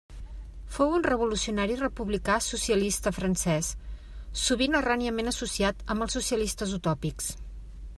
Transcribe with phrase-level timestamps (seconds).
[0.75, 3.71] Fou un revolucionari republicà socialista francès,
[4.47, 7.35] sovint erròniament associat amb els socialistes utòpics.